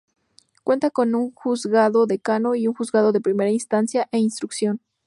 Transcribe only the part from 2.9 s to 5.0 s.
de Primera Instancia e Instrucción.